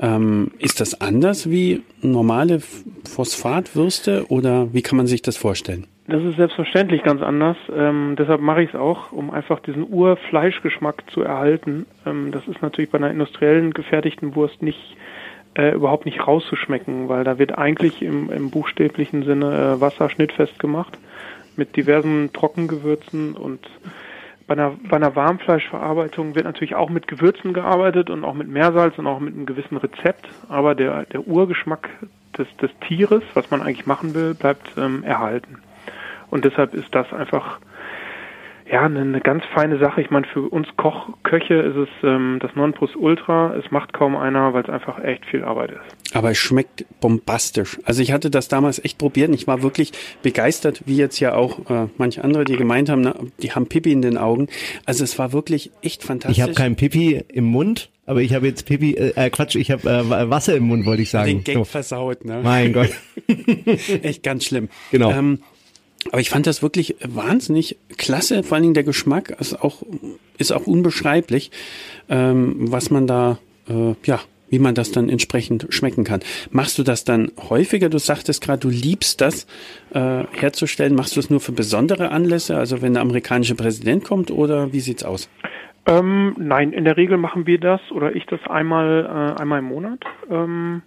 [0.00, 2.60] Ähm, ist das anders wie normale
[3.04, 5.86] Phosphatwürste oder wie kann man sich das vorstellen?
[6.06, 7.56] Das ist selbstverständlich ganz anders.
[7.74, 11.86] Ähm, deshalb mache ich es auch, um einfach diesen Urfleischgeschmack zu erhalten.
[12.06, 14.96] Ähm, das ist natürlich bei einer industriellen gefertigten Wurst nicht
[15.54, 20.58] äh, überhaupt nicht rauszuschmecken, weil da wird eigentlich im, im buchstäblichen Sinne äh, Wasser schnittfest
[20.58, 20.98] gemacht
[21.56, 23.60] mit diversen Trockengewürzen und
[24.46, 28.98] bei einer, bei einer Warmfleischverarbeitung wird natürlich auch mit Gewürzen gearbeitet und auch mit Meersalz
[28.98, 31.88] und auch mit einem gewissen Rezept, aber der, der Urgeschmack
[32.36, 35.58] des, des Tieres, was man eigentlich machen will, bleibt ähm, erhalten.
[36.30, 37.58] Und deshalb ist das einfach
[38.70, 40.00] ja eine, eine ganz feine Sache.
[40.00, 43.54] Ich meine, für uns Koch, Köche ist es ähm, das Nonplusultra.
[43.56, 46.16] Es macht kaum einer, weil es einfach echt viel Arbeit ist.
[46.16, 47.78] Aber es schmeckt bombastisch.
[47.84, 51.34] Also ich hatte das damals echt probiert und ich war wirklich begeistert, wie jetzt ja
[51.34, 54.48] auch äh, manche andere, die gemeint haben, na, die haben Pipi in den Augen.
[54.86, 56.38] Also es war wirklich echt fantastisch.
[56.38, 57.90] Ich habe kein Pipi im Mund.
[58.06, 61.00] Aber ich habe jetzt Pipi, äh, äh Quatsch, ich habe äh, Wasser im Mund, wollte
[61.00, 61.26] ich sagen.
[61.26, 61.64] Den Gag so.
[61.64, 62.40] versaut, ne?
[62.42, 62.90] Mein Gott.
[64.02, 64.68] Echt ganz schlimm.
[64.90, 65.10] Genau.
[65.10, 65.38] Ähm,
[66.10, 68.42] aber ich fand das wirklich wahnsinnig klasse.
[68.42, 69.82] Vor allen Dingen der Geschmack ist auch,
[70.38, 71.50] ist auch unbeschreiblich,
[72.08, 73.38] ähm, was man da,
[73.68, 76.20] äh, ja, wie man das dann entsprechend schmecken kann.
[76.50, 77.88] Machst du das dann häufiger?
[77.88, 79.46] Du sagtest gerade, du liebst das
[79.92, 80.94] äh, herzustellen.
[80.94, 84.80] Machst du es nur für besondere Anlässe, also wenn der amerikanische Präsident kommt, oder wie
[84.80, 85.28] sieht's aus?
[85.86, 89.04] Ähm, nein, in der Regel machen wir das oder ich das einmal,
[89.36, 90.00] äh, einmal im Monat.
[90.30, 90.82] Ähm,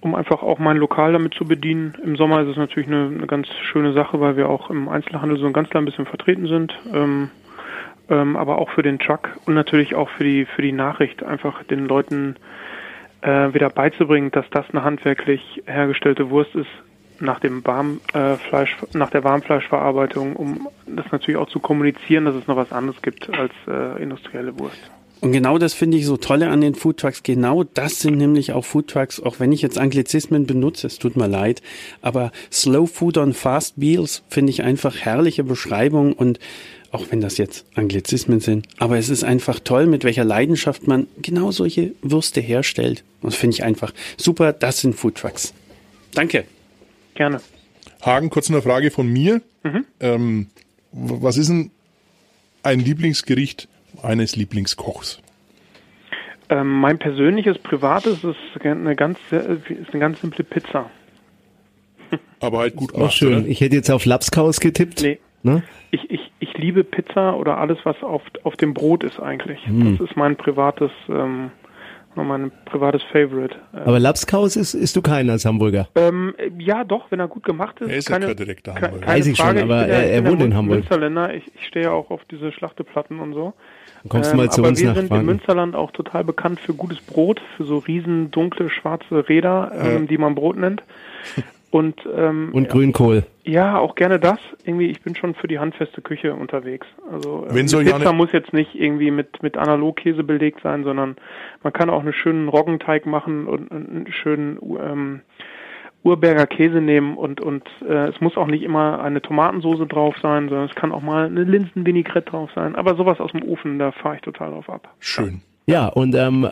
[0.00, 1.94] um einfach auch mein Lokal damit zu bedienen.
[2.02, 5.38] Im Sommer ist es natürlich eine, eine ganz schöne Sache, weil wir auch im Einzelhandel
[5.38, 6.78] so ein ganz klein bisschen vertreten sind.
[6.92, 7.30] Ähm,
[8.10, 11.62] ähm, aber auch für den Truck und natürlich auch für die für die Nachricht einfach
[11.64, 12.36] den Leuten
[13.20, 16.70] äh, wieder beizubringen, dass das eine handwerklich hergestellte Wurst ist
[17.20, 22.46] nach dem Warmfleisch, äh, nach der Warmfleischverarbeitung, um das natürlich auch zu kommunizieren, dass es
[22.46, 24.90] noch was anderes gibt als äh, industrielle Wurst.
[25.20, 27.22] Und genau das finde ich so tolle an den Foodtrucks.
[27.22, 31.26] Genau das sind nämlich auch Foodtrucks, auch wenn ich jetzt Anglizismen benutze, es tut mir
[31.26, 31.60] leid.
[32.02, 36.38] Aber Slow Food on Fast Meals finde ich einfach herrliche Beschreibung und
[36.90, 38.66] auch wenn das jetzt Anglizismen sind.
[38.78, 43.02] Aber es ist einfach toll, mit welcher Leidenschaft man genau solche Würste herstellt.
[43.20, 44.52] Und das finde ich einfach super.
[44.52, 45.52] Das sind Foodtrucks.
[46.14, 46.44] Danke.
[47.14, 47.40] Gerne.
[48.00, 49.42] Hagen, kurz eine Frage von mir.
[49.64, 49.84] Mhm.
[50.00, 50.46] Ähm,
[50.92, 51.70] was ist denn
[52.62, 53.68] ein Lieblingsgericht
[54.02, 55.20] eines Lieblingskochs?
[56.50, 60.90] Ähm, mein persönliches privates ist eine ganz, ist eine ganz simple Pizza.
[62.40, 63.08] Aber halt gut gemacht.
[63.08, 63.40] Auch schön.
[63.40, 63.46] Oder?
[63.46, 65.02] Ich hätte jetzt auf Lapskaus getippt.
[65.02, 65.18] Nee.
[65.42, 65.62] Ne?
[65.90, 69.64] Ich, ich, ich liebe Pizza oder alles, was auf, auf dem Brot ist eigentlich.
[69.66, 69.96] Hm.
[69.98, 71.50] Das ist mein privates, ähm,
[72.14, 73.56] mein privates Favorite.
[73.72, 75.88] Aber Lapskaus ist, ist du keiner als Hamburger?
[75.94, 77.90] Ähm, ja, doch, wenn er gut gemacht ist.
[77.90, 79.06] Er ist keine, ja direkter Hamburger.
[79.06, 79.60] Weiß ich Frage.
[79.60, 80.84] schon, aber ich er, er wohnt in Hamburg.
[81.34, 83.54] Ich, ich stehe ja auch auf diese Schlachteplatten und so.
[84.02, 85.20] Dann kommst du mal ähm, zu aber uns wir nach sind Franken.
[85.20, 90.02] in Münsterland auch total bekannt für gutes Brot, für so riesen dunkle schwarze Räder, ähm,
[90.02, 90.06] ja.
[90.06, 90.82] die man Brot nennt.
[91.70, 93.24] Und, ähm, und Grünkohl.
[93.44, 94.38] Ja, auch gerne das.
[94.64, 96.86] Irgendwie, ich bin schon für die handfeste Küche unterwegs.
[97.12, 101.16] Also äh, Wenn so Pizza muss jetzt nicht irgendwie mit, mit Analogkäse belegt sein, sondern
[101.62, 105.20] man kann auch einen schönen Roggenteig machen und einen schönen ähm,
[106.04, 110.48] Urberger Käse nehmen und und äh, es muss auch nicht immer eine Tomatensoße drauf sein,
[110.48, 112.76] sondern es kann auch mal eine Linsenvinaigrette drauf sein.
[112.76, 114.88] Aber sowas aus dem Ofen, da fahre ich total drauf ab.
[115.00, 115.42] Schön.
[115.66, 116.48] Ja, und ähm,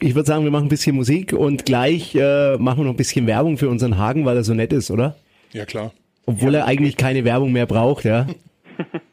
[0.00, 2.96] ich würde sagen, wir machen ein bisschen Musik und gleich äh, machen wir noch ein
[2.96, 5.16] bisschen Werbung für unseren Hagen, weil er so nett ist, oder?
[5.52, 5.92] Ja, klar.
[6.26, 6.60] Obwohl ja.
[6.60, 8.26] er eigentlich keine Werbung mehr braucht, ja.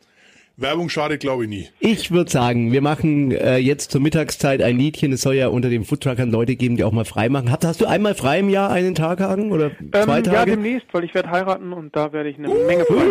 [0.57, 1.67] Werbung schadet, glaube ich, nie.
[1.79, 5.11] Ich würde sagen, wir machen äh, jetzt zur Mittagszeit ein Liedchen.
[5.11, 7.51] Es soll ja unter den Foodtruckern Leute geben, die auch mal frei machen.
[7.51, 9.51] Hast, hast du einmal frei im Jahr einen Tag, Hagen?
[9.51, 10.31] Oder zwei ähm, Tage?
[10.31, 13.03] Ja, demnächst, weil ich werde heiraten und da werde ich eine uh, Menge frei.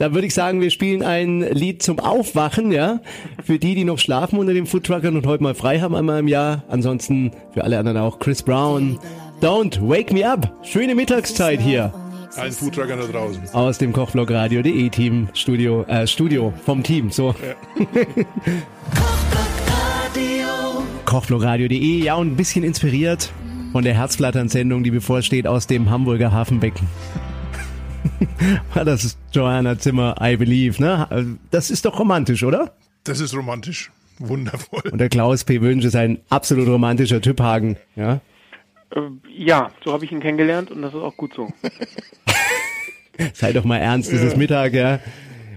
[0.00, 3.00] Da würde ich sagen, wir spielen ein Lied zum Aufwachen, ja.
[3.44, 6.28] Für die, die noch schlafen unter den Foodtruckern und heute mal frei haben einmal im
[6.28, 6.64] Jahr.
[6.68, 8.98] Ansonsten für alle anderen auch Chris Brown.
[9.40, 10.52] Don't wake me up.
[10.62, 11.92] Schöne Mittagszeit hier
[12.36, 13.48] Allen Foodtruckern da draußen.
[13.52, 17.34] Aus dem Kochblogradio.de Team Studio, äh, Studio vom Team, so.
[17.42, 18.04] Ja.
[21.04, 23.32] Kochblogradio.de, ja, und ein bisschen inspiriert
[23.72, 26.86] von der Herzflattern-Sendung, die bevorsteht aus dem Hamburger Hafenbecken.
[28.74, 31.38] das ist Joanna Zimmer, I Believe, ne?
[31.50, 32.72] Das ist doch romantisch, oder?
[33.04, 33.90] Das ist romantisch.
[34.18, 34.82] Wundervoll.
[34.90, 35.60] Und der Klaus P.
[35.60, 38.20] Wünsch ist ein absolut romantischer Typ Hagen, ja?
[38.94, 41.48] Äh, ja, so habe ich ihn kennengelernt und das ist auch gut so.
[43.34, 45.00] Sei doch mal ernst, es ist Mittag, ja.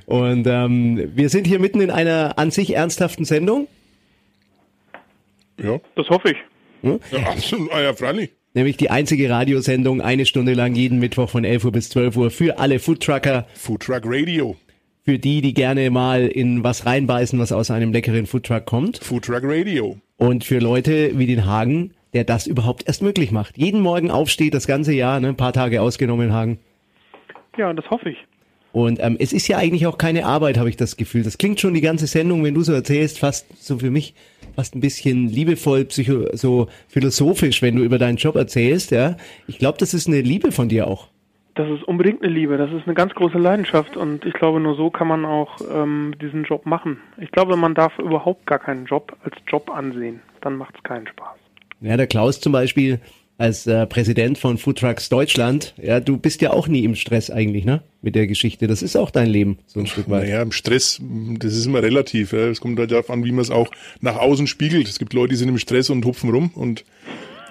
[0.05, 3.67] Und ähm, wir sind hier mitten in einer an sich ernsthaften Sendung.
[5.61, 5.79] Ja.
[5.95, 6.37] Das hoffe ich.
[6.81, 6.99] Hm?
[7.11, 8.31] Ja, absolut, ah, ja, freilich.
[8.53, 12.31] Nämlich die einzige Radiosendung, eine Stunde lang jeden Mittwoch von 11 Uhr bis 12 Uhr
[12.31, 13.47] für alle Foodtrucker.
[13.53, 14.57] Foodtruck Radio.
[15.05, 18.97] Für die, die gerne mal in was reinbeißen, was aus einem leckeren Foodtruck kommt.
[18.97, 19.97] Foodtruck Radio.
[20.17, 23.57] Und für Leute wie den Hagen, der das überhaupt erst möglich macht.
[23.57, 26.59] Jeden Morgen aufsteht, das ganze Jahr, ne, ein paar Tage ausgenommen, Hagen.
[27.57, 28.17] Ja, das hoffe ich.
[28.73, 31.23] Und ähm, es ist ja eigentlich auch keine Arbeit, habe ich das Gefühl.
[31.23, 34.13] Das klingt schon die ganze Sendung, wenn du so erzählst, fast so für mich,
[34.55, 38.91] fast ein bisschen liebevoll, psycho, so philosophisch, wenn du über deinen Job erzählst.
[38.91, 41.09] Ja, ich glaube, das ist eine Liebe von dir auch.
[41.55, 42.57] Das ist unbedingt eine Liebe.
[42.57, 46.15] Das ist eine ganz große Leidenschaft und ich glaube, nur so kann man auch ähm,
[46.21, 47.01] diesen Job machen.
[47.17, 50.21] Ich glaube, man darf überhaupt gar keinen Job als Job ansehen.
[50.39, 51.40] Dann macht es keinen Spaß.
[51.81, 52.99] Ja, der Klaus zum Beispiel
[53.37, 57.31] als äh, Präsident von Food Trucks Deutschland, ja, du bist ja auch nie im Stress
[57.31, 57.81] eigentlich, ne?
[58.03, 58.67] Mit der Geschichte.
[58.67, 60.25] Das ist auch dein Leben, so ein Stück weit.
[60.25, 61.01] Naja, im Stress,
[61.39, 62.33] das ist immer relativ.
[62.33, 62.61] Es ja.
[62.61, 64.87] kommt halt darauf an, wie man es auch nach außen spiegelt.
[64.87, 66.85] Es gibt Leute, die sind im Stress und hupfen rum und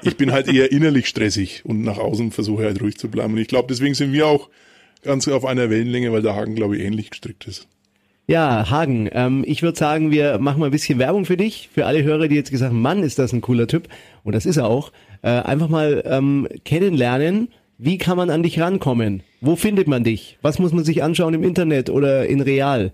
[0.03, 3.35] ich bin halt eher innerlich stressig und nach außen versuche halt ruhig zu bleiben.
[3.35, 4.49] Und ich glaube, deswegen sind wir auch
[5.03, 7.67] ganz auf einer Wellenlänge, weil der Hagen, glaube ich, ähnlich gestrickt ist.
[8.31, 11.87] Ja, Hagen, ähm, ich würde sagen, wir machen mal ein bisschen Werbung für dich, für
[11.87, 13.89] alle Hörer, die jetzt gesagt haben, Mann, ist das ein cooler Typ.
[14.23, 14.93] Und das ist er auch.
[15.23, 19.25] Äh, einfach mal ähm, kennenlernen, wie kann man an dich rankommen?
[19.41, 20.39] Wo findet man dich?
[20.43, 22.93] Was muss man sich anschauen im Internet oder in Real?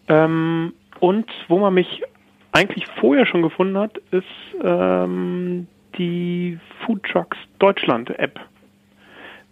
[0.08, 2.04] Ähm, und wo man mich
[2.52, 4.28] eigentlich vorher schon gefunden hat, ist
[4.64, 5.66] ähm,
[5.98, 8.40] die Foodtrucks Deutschland App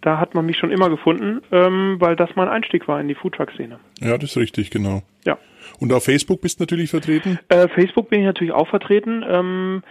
[0.06, 3.16] da hat man mich schon immer gefunden, ähm, weil das mein Einstieg war in die
[3.16, 3.80] Foodtruck-Szene.
[4.00, 5.02] Ja, das ist richtig, genau.
[5.24, 5.36] Ja.
[5.80, 7.40] Und auf Facebook bist du natürlich vertreten?
[7.48, 9.24] Äh, Facebook bin ich natürlich auch vertreten.
[9.28, 9.82] Ähm,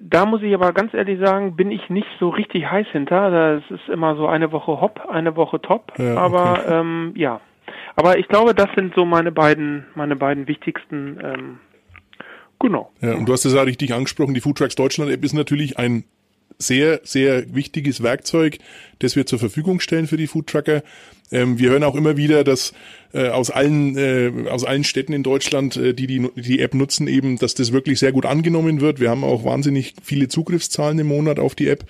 [0.00, 3.30] da muss ich aber ganz ehrlich sagen, bin ich nicht so richtig heiß hinter.
[3.30, 5.92] Das ist immer so eine Woche hopp, eine Woche top.
[5.98, 6.80] Ja, aber okay.
[6.80, 7.42] ähm, ja.
[7.96, 11.58] Aber ich glaube, das sind so meine beiden, meine beiden wichtigsten ähm,
[12.60, 12.92] Genau.
[13.00, 16.04] Ja, und du hast es auch richtig angesprochen, die Foodtrucks Deutschland App ist natürlich ein
[16.60, 18.58] sehr, sehr wichtiges Werkzeug,
[18.98, 20.82] das wir zur Verfügung stellen für die Foodtrucker.
[21.32, 22.72] Ähm, wir hören auch immer wieder, dass
[23.12, 27.08] äh, aus allen äh, aus allen Städten in Deutschland, äh, die, die die App nutzen,
[27.08, 29.00] eben, dass das wirklich sehr gut angenommen wird.
[29.00, 31.84] Wir haben auch wahnsinnig viele Zugriffszahlen im Monat auf die App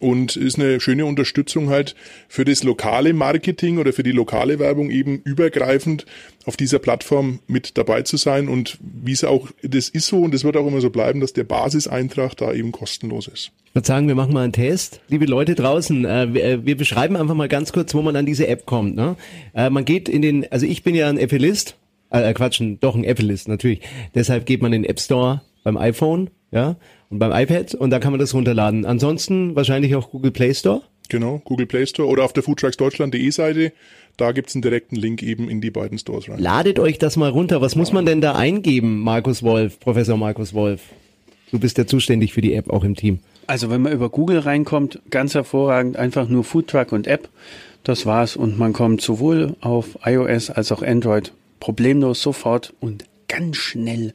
[0.00, 1.94] und ist eine schöne Unterstützung halt
[2.28, 6.06] für das lokale Marketing oder für die lokale Werbung eben übergreifend
[6.44, 10.34] auf dieser Plattform mit dabei zu sein und wie es auch, das ist so und
[10.34, 13.50] das wird auch immer so bleiben, dass der Basiseintrag da eben kostenlos ist.
[13.66, 15.00] Ich würde sagen, wir machen mal einen Test.
[15.08, 18.26] Liebe Leute draußen, äh, wir, äh, wir, beschreiben einfach mal ganz kurz, wo man an
[18.26, 18.96] diese App kommt.
[18.96, 19.16] Ne?
[19.54, 21.76] Äh, man geht in den, also ich bin ja ein Appleist,
[22.10, 23.80] äh, Quatschen, doch ein Appleist natürlich.
[24.14, 26.76] Deshalb geht man in den App Store beim iPhone, ja,
[27.10, 28.84] und beim iPad und da kann man das runterladen.
[28.84, 30.82] Ansonsten wahrscheinlich auch Google Play Store.
[31.08, 33.72] Genau, Google Play Store oder auf der foodtrucksdeutschland.de Seite.
[34.16, 36.38] Da gibt's einen direkten Link eben in die beiden Stores rein.
[36.38, 37.60] Ladet euch das mal runter.
[37.60, 40.80] Was muss man denn da eingeben, Markus Wolf, Professor Markus Wolf?
[41.50, 43.20] Du bist ja zuständig für die App auch im Team.
[43.46, 47.28] Also wenn man über Google reinkommt, ganz hervorragend, einfach nur Foodtruck und App.
[47.84, 53.56] Das war's und man kommt sowohl auf iOS als auch Android problemlos sofort und ganz
[53.58, 54.12] schnell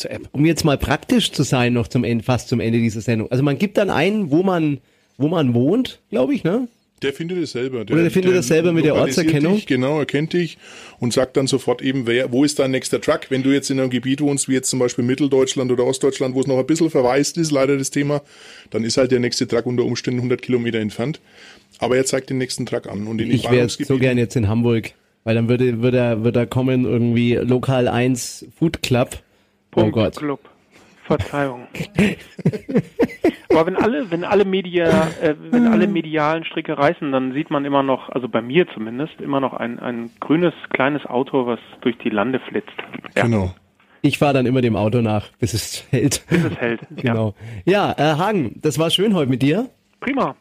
[0.00, 0.28] zur App.
[0.32, 3.30] Um jetzt mal praktisch zu sein, noch zum Ende, fast zum Ende dieser Sendung.
[3.30, 4.78] Also man gibt dann ein, wo man,
[5.16, 6.68] wo man wohnt, glaube ich, ne?
[7.02, 7.84] Der findet es selber.
[7.84, 9.54] Der, Oder der findet es selber mit der Ortserkennung?
[9.54, 10.58] Dich, genau, er kennt dich
[10.98, 13.30] und sagt dann sofort eben, wer, wo ist dein nächster Truck?
[13.30, 16.40] Wenn du jetzt in einem Gebiet wohnst, wie jetzt zum Beispiel Mitteldeutschland oder Ostdeutschland, wo
[16.40, 18.20] es noch ein bisschen verwaist ist, leider das Thema,
[18.70, 21.20] dann ist halt der nächste Truck unter Umständen 100 Kilometer entfernt.
[21.78, 23.06] Aber er zeigt den nächsten Truck an.
[23.06, 24.92] Und in ich wäre so gern jetzt in Hamburg,
[25.24, 29.22] weil dann würde, würde, er, würde er kommen irgendwie Lokal 1 Food Club
[29.70, 30.16] Punkt oh Gott.
[30.16, 30.40] Club.
[31.04, 31.66] Verzeihung.
[33.50, 37.64] Aber wenn alle, wenn alle Media, äh, wenn alle medialen Stricke reißen, dann sieht man
[37.64, 41.98] immer noch, also bei mir zumindest, immer noch ein, ein grünes kleines Auto, was durch
[41.98, 42.76] die Lande flitzt.
[43.16, 43.24] Ja.
[43.24, 43.52] Genau.
[44.02, 46.24] Ich fahre dann immer dem Auto nach, bis es hält.
[46.28, 46.80] Bis es hält.
[46.94, 47.34] genau.
[47.64, 49.68] Ja, ja äh, Hagen, das war schön heute mit dir.
[49.98, 50.36] Prima.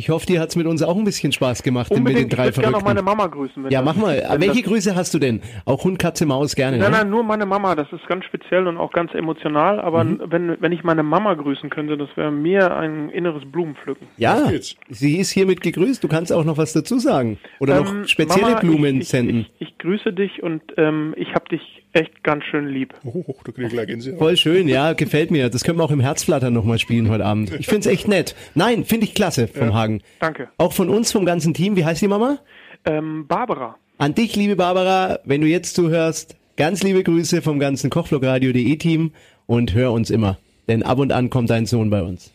[0.00, 2.34] Ich hoffe, dir hat's mit uns auch ein bisschen Spaß gemacht mit den Unbedingt.
[2.34, 3.68] drei ich würde gerne noch meine Mama grüßen.
[3.68, 4.24] Ja, mach mal.
[4.30, 5.42] wenn Welche Grüße hast du denn?
[5.66, 6.78] Auch Hund, Katze, Maus gerne.
[6.78, 6.96] Nein, ne?
[7.00, 7.74] nein, nur meine Mama.
[7.74, 9.78] Das ist ganz speziell und auch ganz emotional.
[9.78, 10.22] Aber Mhm.
[10.28, 14.06] wenn, wenn ich meine Mama grüßen könnte, das wäre mir ein inneres Blumenpflücken.
[14.16, 14.50] Ja,
[14.88, 16.02] sie ist hiermit gegrüßt.
[16.02, 17.38] Du kannst auch noch was dazu sagen.
[17.58, 19.46] Oder Ähm, noch spezielle Mama, Blumen ich, ich, senden.
[19.58, 22.94] Ich, ich grüße dich und ähm, ich hab dich echt ganz schön lieb.
[23.04, 24.18] Oh, oh, da krieg ich gleich Gänsehaut.
[24.18, 25.50] Voll schön, ja, gefällt mir.
[25.50, 27.52] Das können wir auch im Herzflattern nochmal spielen heute Abend.
[27.58, 28.34] Ich find's echt nett.
[28.54, 30.02] Nein, finde ich klasse vom Hagen.
[30.18, 30.48] Danke.
[30.58, 31.76] Auch von uns, vom ganzen Team.
[31.76, 32.38] Wie heißt die Mama?
[32.84, 33.76] Ähm, Barbara.
[33.98, 39.12] An dich, liebe Barbara, wenn du jetzt zuhörst, ganz liebe Grüße vom ganzen Kochvlogradio.de Team
[39.46, 40.38] und hör uns immer.
[40.68, 42.32] Denn ab und an kommt dein Sohn bei uns.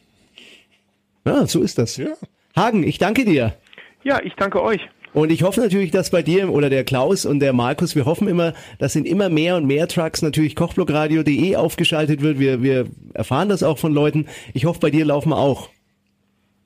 [1.26, 1.98] Ja, so ist das.
[1.98, 2.10] Ja.
[2.56, 3.56] Hagen, ich danke dir.
[4.04, 4.82] Ja, ich danke euch.
[5.15, 8.28] Und ich hoffe natürlich, dass bei dir oder der Klaus und der Markus, wir hoffen
[8.28, 12.38] immer, dass in immer mehr und mehr Trucks natürlich kochblogradio.de aufgeschaltet wird.
[12.38, 14.28] Wir, wir erfahren das auch von Leuten.
[14.54, 15.69] Ich hoffe, bei dir laufen wir auch.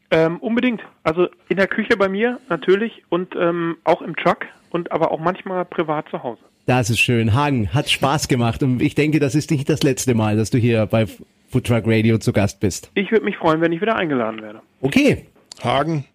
[0.10, 0.82] Ähm, unbedingt.
[1.04, 5.20] Also in der Küche bei mir natürlich und ähm, auch im Truck und aber auch
[5.20, 6.42] manchmal privat zu Hause.
[6.66, 7.36] Das ist schön.
[7.36, 10.58] Hagen, hat Spaß gemacht und ich denke, das ist nicht das letzte Mal, dass du
[10.58, 11.06] hier bei
[11.50, 12.90] Food Truck Radio zu Gast bist.
[12.96, 14.62] Ich würde mich freuen, wenn ich wieder eingeladen werde.
[14.82, 15.28] Okay,
[15.64, 16.06] Hagen,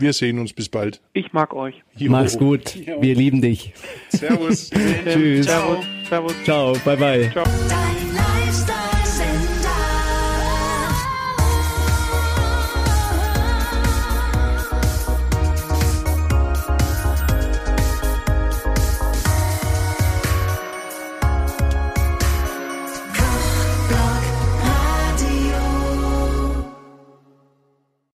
[0.00, 1.00] wir sehen uns bis bald.
[1.12, 1.74] Ich mag euch.
[1.96, 2.10] Jo.
[2.10, 2.74] mach's gut.
[3.00, 3.72] Wir lieben dich.
[4.08, 4.70] Servus.
[5.04, 5.46] Tschüss.
[5.46, 5.84] Servus.
[6.08, 6.34] Servus.
[6.44, 7.30] Ciao, bye bye.
[7.32, 7.44] Ciao.